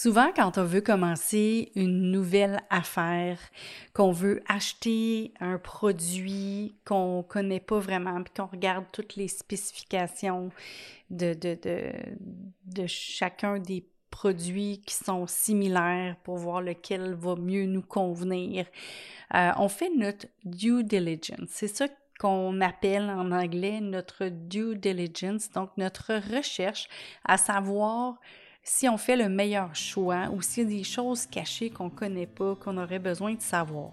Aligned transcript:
Souvent, 0.00 0.30
quand 0.32 0.58
on 0.58 0.62
veut 0.64 0.80
commencer 0.80 1.72
une 1.74 2.12
nouvelle 2.12 2.60
affaire, 2.70 3.36
qu'on 3.94 4.12
veut 4.12 4.40
acheter 4.46 5.32
un 5.40 5.58
produit 5.58 6.76
qu'on 6.84 7.24
connaît 7.24 7.58
pas 7.58 7.80
vraiment, 7.80 8.22
puis 8.22 8.32
qu'on 8.36 8.46
regarde 8.46 8.84
toutes 8.92 9.16
les 9.16 9.26
spécifications 9.26 10.50
de, 11.10 11.34
de, 11.34 11.58
de, 11.60 11.90
de 12.66 12.86
chacun 12.86 13.58
des 13.58 13.88
produits 14.08 14.82
qui 14.86 14.94
sont 14.94 15.26
similaires 15.26 16.14
pour 16.22 16.36
voir 16.36 16.62
lequel 16.62 17.14
va 17.14 17.34
mieux 17.34 17.66
nous 17.66 17.82
convenir, 17.82 18.66
euh, 19.34 19.50
on 19.56 19.68
fait 19.68 19.90
notre 19.96 20.28
due 20.44 20.84
diligence. 20.84 21.48
C'est 21.48 21.66
ça 21.66 21.88
qu'on 22.20 22.60
appelle 22.60 23.10
en 23.10 23.32
anglais 23.32 23.80
notre 23.80 24.28
due 24.28 24.76
diligence, 24.76 25.50
donc 25.50 25.70
notre 25.76 26.14
recherche 26.36 26.88
à 27.24 27.36
savoir 27.36 28.20
si 28.68 28.88
on 28.88 28.98
fait 28.98 29.16
le 29.16 29.28
meilleur 29.28 29.74
choix 29.74 30.28
ou 30.30 30.42
s'il 30.42 30.64
y 30.64 30.66
a 30.66 30.78
des 30.78 30.84
choses 30.84 31.26
cachées 31.26 31.70
qu'on 31.70 31.86
ne 31.86 31.90
connaît 31.90 32.26
pas, 32.26 32.54
qu'on 32.54 32.76
aurait 32.76 32.98
besoin 32.98 33.34
de 33.34 33.40
savoir. 33.40 33.90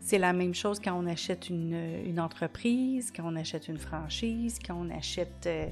C'est 0.00 0.18
la 0.18 0.32
même 0.32 0.54
chose 0.54 0.78
quand 0.78 0.94
on 0.94 1.06
achète 1.06 1.50
une, 1.50 2.18
entreprise, 2.18 3.12
quand 3.14 3.24
on 3.26 3.36
achète 3.36 3.68
une 3.68 3.78
franchise, 3.78 4.58
quand 4.64 4.76
on 4.78 4.90
achète 4.96 5.46
euh, 5.46 5.66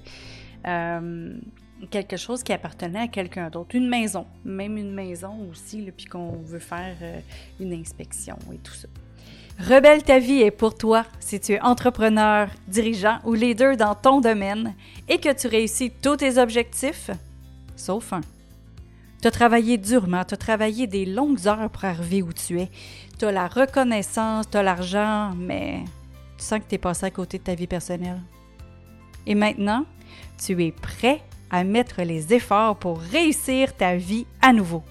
euh, 0.67 1.39
quelque 1.91 2.17
chose 2.17 2.43
qui 2.43 2.53
appartenait 2.53 3.03
à 3.03 3.09
quelqu'un 3.09 3.51
d'autre, 3.51 3.77
une 3.77 3.89
maison, 3.89 4.27
même 4.45 4.77
une 4.77 4.93
maison 4.93 5.49
aussi, 5.49 5.89
puis 5.97 6.07
qu'on 6.07 6.33
veut 6.43 6.59
faire 6.59 6.97
euh, 7.03 7.21
une 7.61 7.73
inspection 7.73 8.37
et 8.53 8.59
tout 8.59 8.75
ça. 8.75 8.89
Rebelle 9.61 10.03
ta 10.03 10.19
vie 10.19 10.43
est 10.43 10.51
pour 10.51 10.75
toi 10.75 11.07
si 11.21 11.39
tu 11.39 11.53
es 11.53 11.61
entrepreneur, 11.61 12.49
dirigeant 12.67 13.21
ou 13.25 13.35
leader 13.35 13.77
dans 13.77 13.95
ton 13.95 14.21
domaine 14.21 14.75
et 15.09 15.19
que 15.19 15.33
tu 15.33 15.47
réussis 15.47 15.93
tous 16.03 16.17
tes 16.17 16.39
objectifs, 16.39 17.11
sauf 17.77 18.13
un. 18.13 18.23
Tu 19.21 19.29
as 19.29 19.31
travaillé 19.31 19.77
durement, 19.77 20.25
tu 20.25 20.35
as 20.35 20.39
travaillé 20.39 20.87
des 20.87 21.05
longues 21.05 21.47
heures 21.47 21.69
pour 21.69 21.85
arriver 21.85 22.23
où 22.23 22.33
tu 22.33 22.59
es. 22.59 22.71
Tu 23.19 23.27
as 23.27 23.33
la 23.33 23.49
reconnaissance, 23.49 24.49
tu 24.49 24.57
as 24.57 24.63
l'argent, 24.63 25.33
mais 25.37 25.85
tu 26.39 26.45
sens 26.45 26.61
que 26.61 26.65
tu 26.69 26.77
es 26.77 26.79
passé 26.79 27.05
à 27.05 27.11
côté 27.11 27.39
de 27.39 27.45
ta 27.45 27.55
vie 27.55 27.67
personnelle. 27.67 28.23
Et 29.27 29.35
maintenant, 29.35 29.85
tu 30.43 30.65
es 30.65 30.73
prêt 30.73 31.21
à 31.51 31.65
mettre 31.65 32.01
les 32.03 32.33
efforts 32.33 32.77
pour 32.77 32.99
réussir 32.99 33.77
ta 33.77 33.97
vie 33.97 34.27
à 34.41 34.55
nouveau. 34.55 34.83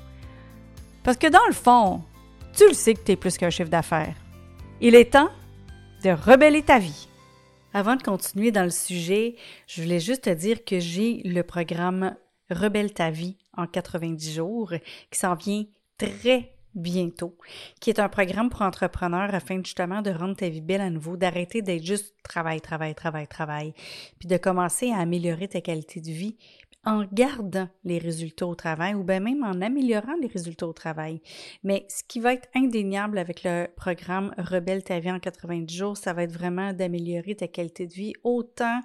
Parce 1.04 1.18
que 1.18 1.28
dans 1.28 1.48
le 1.48 1.54
fond, 1.54 2.04
tu 2.56 2.68
le 2.68 2.74
sais 2.74 2.94
que 2.94 3.04
tu 3.04 3.14
es 3.14 3.16
plus 3.16 3.38
qu'un 3.38 3.50
chiffre 3.50 3.70
d'affaires. 3.70 4.16
Il 4.80 4.94
est 4.94 5.14
temps 5.14 5.30
de 6.04 6.12
rebeller 6.12 6.62
ta 6.62 6.78
vie. 6.78 7.08
Avant 7.74 7.96
de 7.96 8.04
continuer 8.04 8.52
dans 8.52 8.64
le 8.64 8.70
sujet, 8.70 9.36
je 9.66 9.82
voulais 9.82 10.00
juste 10.00 10.26
te 10.26 10.30
dire 10.30 10.64
que 10.64 10.80
j'ai 10.80 11.22
le 11.26 11.42
programme 11.42 12.16
Rebelle 12.50 12.94
ta 12.94 13.12
vie 13.12 13.38
en 13.60 13.68
90 13.68 14.34
jours 14.34 14.74
qui 15.12 15.20
s'en 15.20 15.36
vient 15.36 15.66
très 15.98 16.54
bientôt, 16.76 17.36
qui 17.80 17.90
est 17.90 18.00
un 18.00 18.10
programme 18.10 18.50
pour 18.50 18.62
entrepreneurs 18.62 19.34
afin 19.34 19.58
justement 19.58 20.02
de 20.02 20.12
rendre 20.12 20.36
ta 20.36 20.50
vie 20.50 20.62
belle 20.62 20.82
à 20.82 20.90
nouveau, 20.90 21.18
d'arrêter 21.18 21.62
d'être 21.62 21.86
juste 21.86 22.16
travail, 22.24 22.62
travail, 22.62 22.96
travail, 22.96 23.28
travail, 23.28 23.74
puis 24.20 24.28
de 24.28 24.38
commencer 24.38 24.92
à 24.92 25.00
améliorer 25.00 25.48
ta 25.48 25.62
qualité 25.62 26.00
de 26.00 26.12
vie 26.12 26.38
en 26.86 27.06
gardant 27.12 27.68
les 27.84 27.98
résultats 27.98 28.48
au 28.48 28.56
travail 28.56 28.94
ou 28.94 29.04
bien 29.04 29.20
même 29.20 29.44
en 29.44 29.62
améliorant 29.62 30.16
les 30.22 30.28
résultats 30.28 30.68
au 30.68 30.74
travail. 30.74 31.22
Mais 31.64 31.86
ce 31.90 32.04
qui 32.08 32.20
va 32.20 32.34
être 32.34 32.48
indéniable 32.56 33.18
avec 33.18 33.44
le 33.44 33.68
programme 33.76 34.34
Rebelle 34.38 34.84
ta 34.84 35.00
vie 35.00 35.12
en 35.12 35.20
90 35.20 35.76
jours, 35.76 35.98
ça 35.98 36.14
va 36.14 36.24
être 36.24 36.32
vraiment 36.32 36.72
d'améliorer 36.72 37.36
ta 37.36 37.48
qualité 37.48 37.86
de 37.86 37.94
vie 37.94 38.14
autant 38.24 38.80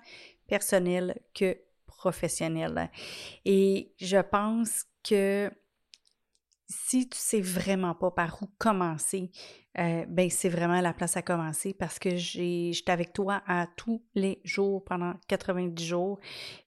personnelle 0.49 1.19
que 1.35 1.57
professionnelle. 2.05 2.91
Et 3.47 3.95
je 3.99 4.19
pense 4.19 4.85
que 5.03 5.51
si 6.69 7.09
tu 7.09 7.19
sais 7.19 7.41
vraiment 7.41 7.95
pas 7.95 8.11
par 8.11 8.43
où 8.43 8.47
commencer, 8.59 9.31
euh, 9.79 10.05
ben 10.07 10.29
c'est 10.31 10.51
vraiment 10.51 10.81
la 10.81 10.93
place 10.93 11.17
à 11.17 11.23
commencer 11.23 11.73
parce 11.73 11.99
que 11.99 12.17
j'étais 12.17 12.93
avec 12.93 13.13
toi 13.13 13.43
à 13.47 13.67
tous 13.77 14.03
les 14.15 14.41
jours 14.45 14.85
pendant 14.85 15.15
90 15.29 15.85
jours 15.85 16.19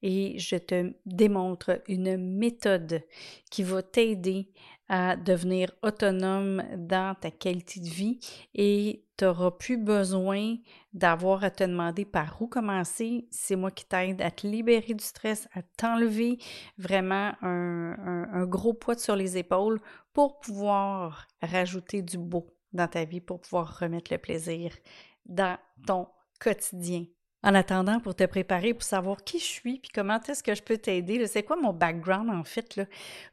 et 0.02 0.40
je 0.40 0.56
te 0.58 0.94
démontre 1.06 1.82
une 1.88 2.18
méthode 2.18 3.04
qui 3.52 3.64
va 3.64 3.82
t'aider 3.84 4.50
à 4.90 5.16
devenir 5.16 5.72
autonome 5.84 6.64
dans 6.78 7.16
ta 7.16 7.30
qualité 7.32 7.80
de 7.80 7.90
vie 7.90 8.20
et 8.56 9.04
tu 9.18 9.26
n'auras 9.26 9.52
plus 9.52 9.78
besoin 9.78 10.58
d'avoir 10.98 11.44
à 11.44 11.52
te 11.52 11.64
demander 11.64 12.06
par 12.06 12.42
où 12.42 12.48
commencer. 12.48 13.28
C'est 13.30 13.56
moi 13.56 13.70
qui 13.70 13.86
t'aide 13.86 14.22
à 14.22 14.32
te 14.32 14.48
libérer 14.48 14.96
du 14.96 15.04
stress, 15.04 15.48
à 15.54 15.62
t'enlever 15.62 16.40
vraiment 16.80 17.34
un, 17.42 18.46
gros 18.46 18.74
poids 18.74 18.98
sur 18.98 19.16
les 19.16 19.38
épaules 19.38 19.80
pour 20.14 20.40
pouvoir 20.40 21.28
rajouter 21.42 22.02
du 22.02 22.18
beau 22.18 22.48
dans 22.74 22.88
ta 22.88 23.06
vie, 23.06 23.22
pour 23.22 23.42
pouvoir 23.42 23.78
remettre 23.80 24.12
le 24.12 24.18
plaisir 24.18 24.74
dans 25.26 25.58
ton 25.86 26.08
quotidien. 26.40 27.06
En 27.44 27.54
attendant, 27.54 28.00
pour 28.00 28.16
te 28.16 28.24
préparer, 28.26 28.74
pour 28.74 28.84
savoir 28.84 29.24
qui 29.24 29.38
je 29.38 29.46
suis, 29.46 29.80
puis 29.80 29.92
comment 29.94 30.20
est-ce 30.20 30.42
que 30.42 30.56
je 30.56 30.64
peux 30.64 30.78
t'aider, 30.78 31.26
c'est 31.28 31.44
quoi 31.44 31.56
mon 31.56 31.72
background 31.72 32.30
en 32.32 32.44
fait, 32.44 32.82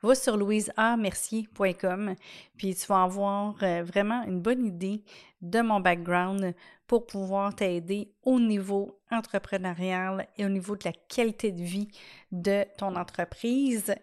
va 0.02 0.14
sur 0.14 0.36
louiseamercier.com, 0.36 2.14
puis 2.56 2.74
tu 2.74 2.86
vas 2.86 3.04
avoir 3.04 3.56
euh, 3.62 3.82
vraiment 3.82 4.22
une 4.24 4.40
bonne 4.40 4.66
idée 4.66 5.02
de 5.40 5.60
mon 5.62 5.80
background 5.80 6.54
pour 6.86 7.06
pouvoir 7.06 7.54
t'aider 7.54 8.12
au 8.22 8.38
niveau 8.38 9.00
entrepreneurial 9.10 10.28
et 10.36 10.44
au 10.44 10.50
niveau 10.50 10.76
de 10.76 10.84
la 10.84 10.92
qualité 10.92 11.50
de 11.50 11.62
vie 11.62 11.88
de 12.30 12.64
ton 12.76 12.96
entreprise 12.96 13.94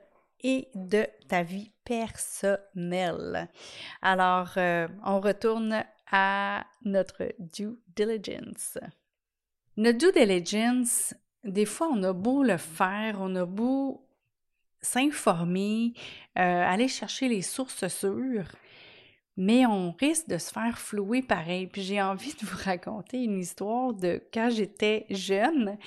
et 0.44 0.68
de 0.74 1.06
ta 1.28 1.44
vie 1.44 1.72
personnelle. 1.86 3.50
Alors, 4.02 4.54
euh, 4.58 4.88
on 5.06 5.20
retourne 5.20 5.84
à 6.12 6.66
notre 6.84 7.34
due 7.40 7.78
diligence. 7.96 8.78
Notre 9.78 9.98
due 9.98 10.12
diligence, 10.12 11.14
des 11.44 11.66
fois, 11.66 11.90
on 11.92 12.04
a 12.04 12.14
beau 12.14 12.44
le 12.44 12.58
faire, 12.58 13.18
on 13.20 13.36
a 13.36 13.46
beau 13.46 14.06
s'informer, 14.82 15.94
euh, 16.38 16.42
aller 16.42 16.88
chercher 16.88 17.30
les 17.30 17.42
sources 17.42 17.88
sûres, 17.88 18.56
mais 19.38 19.66
on 19.66 19.92
risque 19.92 20.28
de 20.28 20.38
se 20.38 20.52
faire 20.52 20.78
flouer 20.78 21.22
pareil. 21.22 21.68
Puis 21.68 21.84
j'ai 21.84 22.02
envie 22.02 22.34
de 22.34 22.46
vous 22.46 22.58
raconter 22.64 23.24
une 23.24 23.40
histoire 23.40 23.94
de 23.94 24.22
quand 24.34 24.50
j'étais 24.50 25.06
jeune 25.10 25.78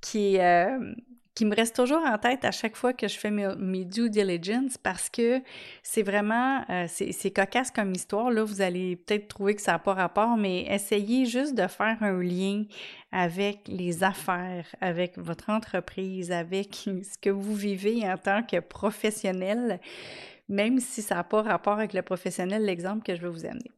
qui, 0.00 0.38
euh, 0.38 0.94
qui 1.40 1.46
me 1.46 1.56
reste 1.56 1.74
toujours 1.74 2.02
en 2.04 2.18
tête 2.18 2.44
à 2.44 2.50
chaque 2.50 2.76
fois 2.76 2.92
que 2.92 3.08
je 3.08 3.18
fais 3.18 3.30
mes, 3.30 3.86
due 3.86 4.10
diligence 4.10 4.76
parce 4.76 5.08
que 5.08 5.40
c'est 5.82 6.02
vraiment, 6.02 6.62
euh, 6.68 6.84
c'est 6.86 7.30
cocasse 7.30 7.70
comme 7.70 7.94
histoire. 7.94 8.30
Là, 8.30 8.44
vous 8.44 8.60
allez 8.60 8.96
peut-être 8.96 9.28
trouver 9.28 9.54
que 9.54 9.62
ça 9.62 9.72
n'a 9.72 9.78
pas 9.78 9.94
rapport, 9.94 10.36
mais 10.36 10.66
essayez 10.68 11.24
juste 11.24 11.54
de 11.54 11.66
faire 11.66 11.96
un 12.02 12.22
lien 12.22 12.64
avec 13.10 13.60
les 13.68 14.04
affaires, 14.04 14.66
avec 14.82 15.16
votre 15.16 15.48
entreprise, 15.48 16.30
avec 16.30 16.74
ce 16.84 17.16
que 17.18 17.30
vous 17.30 17.54
vivez 17.54 18.06
en 18.06 18.18
tant 18.18 18.42
que 18.42 18.60
professionnel 18.60 19.80
même 20.46 20.78
si 20.80 21.00
ça 21.00 21.14
n'a 21.14 21.24
pas 21.24 21.40
rapport 21.40 21.74
avec 21.74 21.94
le 21.94 22.02
professionnel, 22.02 22.64
l'exemple 22.64 23.04
que 23.04 23.14
je 23.14 23.22
veux 23.22 23.28
vous 23.28 23.46
amener. 23.46 23.70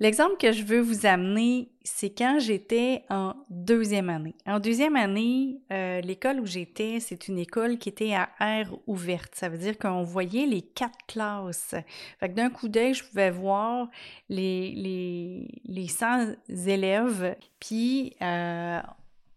L'exemple 0.00 0.38
que 0.38 0.50
je 0.50 0.64
veux 0.64 0.80
vous 0.80 1.04
amener, 1.04 1.68
c'est 1.84 2.08
quand 2.08 2.38
j'étais 2.38 3.04
en 3.10 3.34
deuxième 3.50 4.08
année. 4.08 4.34
En 4.46 4.58
deuxième 4.58 4.96
année, 4.96 5.60
euh, 5.70 6.00
l'école 6.00 6.40
où 6.40 6.46
j'étais, 6.46 7.00
c'est 7.00 7.28
une 7.28 7.38
école 7.38 7.76
qui 7.76 7.90
était 7.90 8.14
à 8.14 8.30
air 8.40 8.72
ouverte. 8.86 9.34
Ça 9.34 9.50
veut 9.50 9.58
dire 9.58 9.78
qu'on 9.78 10.02
voyait 10.02 10.46
les 10.46 10.62
quatre 10.62 10.98
classes. 11.06 11.74
Fait 12.18 12.30
d'un 12.30 12.48
coup 12.48 12.68
d'œil, 12.68 12.94
je 12.94 13.04
pouvais 13.04 13.30
voir 13.30 13.88
les, 14.30 14.72
les, 14.72 15.48
les 15.66 15.88
100 15.88 16.34
élèves, 16.48 17.36
puis 17.58 18.16
euh, 18.22 18.80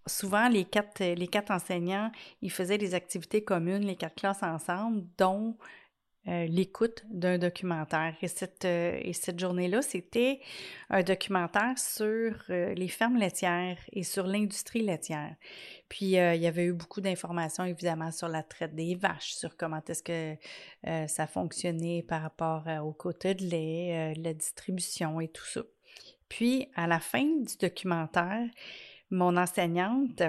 souvent, 0.08 0.48
les 0.48 0.64
quatre, 0.64 1.04
les 1.04 1.28
quatre 1.28 1.52
enseignants, 1.52 2.10
ils 2.42 2.52
faisaient 2.52 2.78
des 2.78 2.94
activités 2.94 3.44
communes, 3.44 3.86
les 3.86 3.98
quatre 3.98 4.16
classes 4.16 4.44
ensemble, 4.44 5.04
dont 5.18 5.58
euh, 6.30 6.46
l'écoute 6.46 7.04
d'un 7.10 7.38
documentaire. 7.38 8.16
Et 8.22 8.30
cette, 8.30 8.64
euh, 8.64 8.98
et 9.02 9.12
cette 9.12 9.38
journée-là, 9.38 9.82
c'était 9.82 10.40
un 10.90 11.04
documentaire 11.04 11.78
sur 11.78 12.34
euh, 12.50 12.74
les 12.76 12.88
fermes 12.88 13.18
laitières 13.18 13.78
et 13.92 14.04
sur 14.04 14.26
l'industrie 14.26 14.84
laitière. 14.84 15.36
Puis, 15.90 16.06
il 16.06 16.42
y 16.42 16.48
avait 16.48 16.64
eu 16.64 16.74
beaucoup 16.74 17.02
d'informations, 17.02 17.66
évidemment, 17.66 18.12
sur 18.12 18.30
la 18.30 18.42
traite 18.42 18.74
des 18.74 18.96
vaches, 18.96 19.34
sur 19.34 19.58
comment 19.58 19.82
est-ce 19.88 20.02
que 20.02 20.36
ça 21.08 21.28
fonctionnait 21.28 22.02
par 22.02 22.24
rapport 22.24 22.66
aux 22.84 22.94
quotas 22.94 23.36
de 23.36 23.44
lait, 23.44 24.14
la 24.16 24.34
distribution 24.34 25.22
et 25.22 25.28
tout 25.28 25.46
ça. 25.46 25.62
Puis, 26.30 26.68
à 26.76 26.88
la 26.88 27.00
fin 27.00 27.24
du 27.24 27.58
documentaire, 27.60 28.48
mon 29.12 29.38
enseignante, 29.38 30.24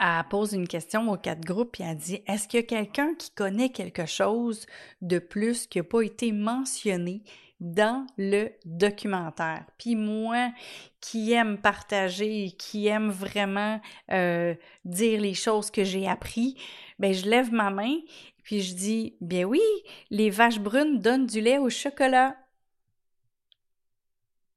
elle 0.00 0.24
pose 0.28 0.52
une 0.52 0.68
question 0.68 1.10
aux 1.10 1.16
quatre 1.16 1.44
groupes 1.44 1.78
et 1.80 1.84
elle 1.84 1.96
dit 1.96 2.22
Est-ce 2.26 2.48
qu'il 2.48 2.60
y 2.60 2.62
a 2.62 2.66
quelqu'un 2.66 3.14
qui 3.14 3.30
connaît 3.30 3.70
quelque 3.70 4.06
chose 4.06 4.66
de 5.02 5.18
plus 5.18 5.66
qui 5.66 5.78
n'a 5.78 5.84
pas 5.84 6.02
été 6.02 6.32
mentionné 6.32 7.22
dans 7.60 8.06
le 8.18 8.50
documentaire. 8.64 9.64
Puis 9.78 9.96
moi, 9.96 10.52
qui 11.00 11.32
aime 11.32 11.58
partager, 11.58 12.50
qui 12.58 12.88
aime 12.88 13.10
vraiment 13.10 13.80
euh, 14.10 14.54
dire 14.84 15.20
les 15.20 15.34
choses 15.34 15.70
que 15.70 15.84
j'ai 15.84 16.06
appris, 16.06 16.56
ben 16.98 17.14
je 17.14 17.26
lève 17.26 17.52
ma 17.52 17.70
main. 17.70 17.96
Puis 18.42 18.60
je 18.60 18.74
dis, 18.74 19.16
bien 19.20 19.44
oui, 19.44 19.62
les 20.10 20.28
vaches 20.28 20.60
brunes 20.60 20.98
donnent 20.98 21.26
du 21.26 21.40
lait 21.40 21.58
au 21.58 21.70
chocolat. 21.70 22.36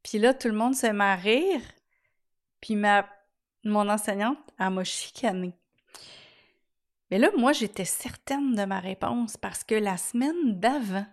Puis 0.03 0.19
là, 0.19 0.33
tout 0.33 0.49
le 0.49 0.53
monde 0.55 0.75
se 0.75 0.87
met 0.87 1.03
à 1.03 1.15
rire. 1.15 1.61
Puis 2.59 2.75
ma, 2.75 3.07
mon 3.63 3.89
enseignante, 3.89 4.37
elle 4.59 4.69
m'a 4.71 4.83
chicané. 4.83 5.53
Mais 7.11 7.19
là, 7.19 7.29
moi, 7.37 7.53
j'étais 7.53 7.85
certaine 7.85 8.55
de 8.55 8.65
ma 8.65 8.79
réponse 8.79 9.37
parce 9.37 9.63
que 9.63 9.75
la 9.75 9.97
semaine 9.97 10.59
d'avant, 10.59 11.05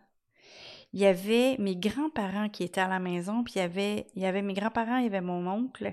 il 0.92 1.00
y 1.00 1.06
avait 1.06 1.56
mes 1.58 1.74
grands-parents 1.74 2.48
qui 2.48 2.62
étaient 2.62 2.80
à 2.80 2.86
la 2.86 3.00
maison, 3.00 3.42
puis 3.42 3.54
il 3.56 3.58
y 3.58 3.62
avait, 3.62 4.06
il 4.14 4.22
y 4.22 4.26
avait 4.26 4.42
mes 4.42 4.54
grands-parents, 4.54 4.98
il 4.98 5.04
y 5.04 5.06
avait 5.08 5.20
mon 5.20 5.44
oncle. 5.48 5.92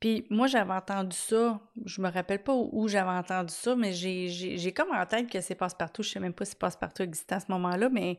Puis 0.00 0.26
moi, 0.30 0.46
j'avais 0.46 0.72
entendu 0.72 1.14
ça, 1.14 1.60
je 1.84 2.00
me 2.00 2.10
rappelle 2.10 2.42
pas 2.42 2.54
où 2.54 2.88
j'avais 2.88 3.10
entendu 3.10 3.52
ça, 3.52 3.76
mais 3.76 3.92
j'ai 3.92 4.72
comme 4.72 4.90
en 4.90 5.04
tête 5.04 5.28
que 5.28 5.42
c'est 5.42 5.54
Passe-Partout. 5.54 6.02
Je 6.02 6.10
sais 6.10 6.20
même 6.20 6.32
pas 6.32 6.46
si 6.46 6.56
Passe-Partout 6.56 7.02
existait 7.02 7.34
à 7.34 7.40
ce 7.40 7.52
moment-là, 7.52 7.90
mais 7.90 8.18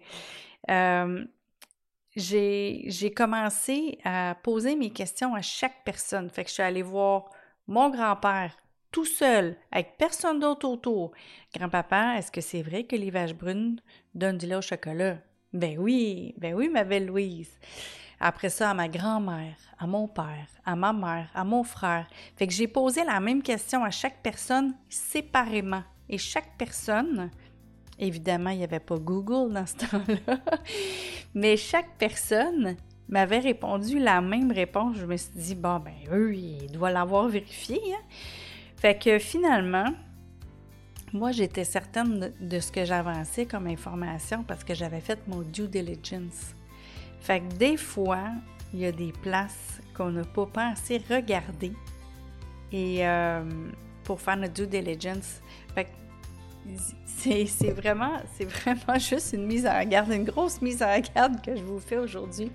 euh, 0.70 1.26
j'ai 2.16 3.14
commencé 3.16 3.98
à 4.04 4.36
poser 4.44 4.76
mes 4.76 4.92
questions 4.92 5.34
à 5.34 5.42
chaque 5.42 5.84
personne. 5.84 6.30
Fait 6.30 6.44
que 6.44 6.50
je 6.50 6.54
suis 6.56 6.64
allée 6.64 6.84
voir 6.84 7.32
mon 7.70 7.92
grand-père 7.92 8.58
tout 8.92 9.06
seul, 9.06 9.56
avec 9.72 9.96
personne 10.00 10.40
d'autre 10.40 10.68
autour. 10.68 11.12
Grand-papa, 11.56 12.16
est-ce 12.18 12.32
que 12.32 12.42
c'est 12.42 12.64
vrai 12.64 12.86
que 12.86 12.96
les 12.96 13.12
vaches 13.12 13.36
brunes 13.36 13.80
donnent 14.16 14.40
du 14.40 14.48
lait 14.48 14.56
au 14.56 14.62
chocolat? 14.62 15.18
Ben 15.54 15.78
oui, 15.78 16.34
ben 16.40 16.56
oui, 16.56 16.68
ma 16.68 16.84
belle 16.84 17.06
Louise. 17.06 17.60
Après 18.20 18.50
ça, 18.50 18.72
à 18.72 18.74
ma 18.74 18.88
grand-mère, 18.88 19.56
à 19.78 19.86
mon 19.86 20.08
père, 20.08 20.48
à 20.66 20.76
ma 20.76 20.92
mère, 20.92 21.30
à 21.36 21.44
mon 21.44 21.64
frère. 21.64 22.08
Fait 22.36 22.48
que 22.48 22.54
j'ai 22.54 22.68
posé 22.68 23.04
la 23.04 23.20
même 23.20 23.44
question 23.44 23.84
à 23.84 23.92
chaque 23.92 24.24
personne 24.24 24.74
séparément. 24.90 25.84
Et 26.10 26.18
chaque 26.18 26.58
personne, 26.58 27.30
évidemment, 28.00 28.50
il 28.50 28.58
n'y 28.58 28.64
avait 28.64 28.80
pas 28.80 28.98
Google 28.98 29.54
dans 29.54 29.68
ce 29.68 29.76
temps-là, 29.86 30.40
mais 31.36 31.56
chaque 31.56 31.98
personne 32.00 32.78
m'avait 33.10 33.40
répondu 33.40 34.00
la 34.00 34.22
même 34.22 34.52
réponse. 34.52 34.98
Je 34.98 35.06
me 35.06 35.18
suis 35.18 35.32
dit, 35.36 35.56
bon, 35.56 35.80
ben 35.80 35.96
eux, 36.12 36.34
ils 36.34 36.72
doivent 36.72 36.94
l'avoir 36.94 37.28
vérifié. 37.28 37.82
Hein? 37.94 38.04
Fait 38.78 38.98
que 38.98 39.20
finalement, 39.20 39.88
moi, 41.12 41.32
j'étais 41.32 41.64
certaine 41.64 42.32
de 42.40 42.60
ce 42.60 42.72
que 42.72 42.86
j'avançais 42.86 43.46
comme 43.46 43.68
information 43.68 44.44
parce 44.44 44.64
que 44.64 44.76
j'avais 44.76 45.02
fait 45.02 45.20
mon 45.28 45.42
due 45.42 45.68
diligence. 45.68 46.54
Fait 47.20 47.42
que 47.42 47.54
des 47.56 47.78
fois, 47.78 48.30
il 48.74 48.80
y 48.80 48.86
a 48.86 48.92
des 48.92 49.12
places 49.12 49.82
qu'on 49.96 50.12
n'a 50.12 50.24
pas 50.24 50.46
pensé 50.46 51.02
regarder 51.10 51.74
et 52.72 53.08
euh, 53.08 53.44
pour 54.04 54.22
faire 54.22 54.38
notre 54.38 54.54
due 54.54 54.68
diligence. 54.68 55.42
Fait 55.74 55.86
que 55.86 55.90
c'est 57.06 57.72
vraiment, 57.72 58.18
vraiment 58.40 59.00
juste 59.00 59.34
une 59.34 59.46
mise 59.46 59.68
en 59.68 59.84
garde, 59.86 60.12
une 60.12 60.24
grosse 60.24 60.62
mise 60.62 60.82
en 60.82 61.00
garde 61.16 61.42
que 61.42 61.56
je 61.56 61.64
vous 61.64 61.80
fais 61.80 61.98
aujourd'hui 61.98 62.52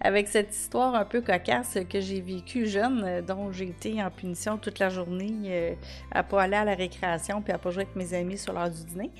avec 0.00 0.28
cette 0.28 0.54
histoire 0.54 0.94
un 0.94 1.04
peu 1.04 1.20
cocasse 1.20 1.78
que 1.88 2.00
j'ai 2.00 2.20
vécue 2.20 2.66
jeune, 2.66 3.02
euh, 3.04 3.22
dont 3.22 3.52
j'ai 3.52 3.68
été 3.68 4.02
en 4.02 4.10
punition 4.10 4.56
toute 4.56 4.78
la 4.78 4.88
journée 4.88 5.32
euh, 5.46 5.74
à 6.10 6.22
pas 6.22 6.42
aller 6.42 6.56
à 6.56 6.64
la 6.64 6.74
récréation 6.74 7.42
puis 7.42 7.52
à 7.52 7.58
pas 7.58 7.70
jouer 7.70 7.82
avec 7.82 7.96
mes 7.96 8.14
amis 8.14 8.38
sur 8.38 8.52
l'heure 8.52 8.70
du 8.70 8.82
dîner. 8.84 9.10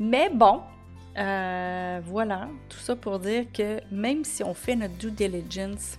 Mais 0.00 0.30
bon, 0.30 0.62
euh, 1.18 2.00
voilà, 2.04 2.48
tout 2.68 2.78
ça 2.78 2.96
pour 2.96 3.18
dire 3.18 3.44
que 3.52 3.80
même 3.90 4.24
si 4.24 4.42
on 4.42 4.54
fait 4.54 4.74
notre 4.74 4.94
due 4.94 5.10
diligence, 5.10 5.98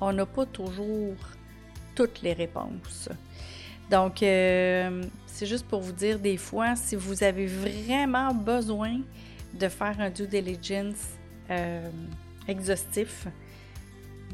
on 0.00 0.12
n'a 0.12 0.26
pas 0.26 0.46
toujours 0.46 1.14
toutes 1.94 2.22
les 2.22 2.32
réponses. 2.32 3.08
Donc, 3.90 4.18
c'est 4.18 5.46
juste 5.46 5.66
pour 5.66 5.80
vous 5.80 5.92
dire, 5.92 6.18
des 6.18 6.36
fois, 6.36 6.76
si 6.76 6.96
vous 6.96 7.22
avez 7.22 7.46
vraiment 7.46 8.32
besoin 8.32 9.00
de 9.52 9.68
faire 9.68 9.96
un 10.00 10.08
due 10.08 10.26
diligence 10.26 11.08
exhaustif, 12.48 13.26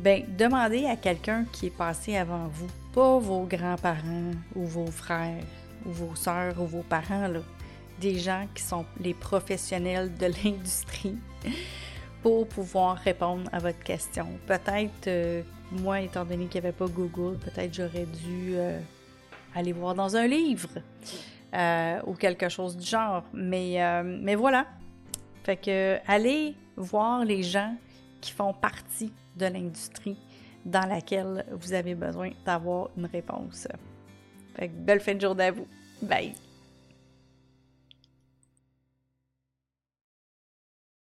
ben, 0.00 0.22
demandez 0.38 0.86
à 0.86 0.94
quelqu'un 0.94 1.44
qui 1.52 1.66
est 1.66 1.76
passé 1.76 2.16
avant 2.16 2.46
vous, 2.46 2.68
pas 2.92 3.18
vos 3.18 3.44
grands-parents 3.44 4.30
ou 4.54 4.64
vos 4.64 4.86
frères 4.86 5.42
ou 5.84 5.90
vos 5.90 6.14
sœurs 6.14 6.60
ou 6.60 6.66
vos 6.66 6.82
parents, 6.82 7.26
là. 7.26 7.40
des 8.00 8.16
gens 8.18 8.46
qui 8.54 8.62
sont 8.62 8.84
les 9.00 9.14
professionnels 9.14 10.14
de 10.14 10.26
l'industrie 10.44 11.16
pour 12.22 12.46
pouvoir 12.46 12.96
répondre 12.98 13.48
à 13.52 13.58
votre 13.58 13.80
question. 13.80 14.26
Peut-être, 14.46 15.08
euh, 15.08 15.42
moi, 15.72 16.00
étant 16.00 16.24
donné 16.24 16.46
qu'il 16.46 16.60
n'y 16.60 16.68
avait 16.68 16.76
pas 16.76 16.86
Google, 16.86 17.36
peut-être 17.38 17.74
j'aurais 17.74 18.06
dû 18.06 18.52
euh, 18.54 18.78
aller 19.58 19.72
voir 19.72 19.94
dans 19.94 20.16
un 20.16 20.26
livre 20.26 20.68
euh, 21.54 22.00
ou 22.06 22.14
quelque 22.14 22.48
chose 22.48 22.76
du 22.76 22.86
genre. 22.86 23.24
Mais, 23.32 23.78
mais 24.04 24.34
voilà. 24.34 24.66
Fait 25.44 25.56
que 25.56 25.98
allez 26.06 26.54
voir 26.76 27.24
les 27.24 27.42
gens 27.42 27.74
qui 28.20 28.32
font 28.32 28.52
partie 28.52 29.12
de 29.36 29.46
l'industrie 29.46 30.18
dans 30.64 30.86
laquelle 30.86 31.44
vous 31.52 31.72
avez 31.72 31.94
besoin 31.94 32.30
d'avoir 32.44 32.90
une 32.96 33.06
réponse. 33.06 33.66
Fait 34.54 34.68
belle 34.68 35.00
fin 35.00 35.14
de 35.14 35.20
journée 35.20 35.44
à 35.44 35.50
vous. 35.52 35.66
Bye! 36.02 36.47